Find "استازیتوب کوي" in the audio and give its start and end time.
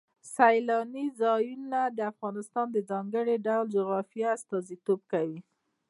4.37-5.39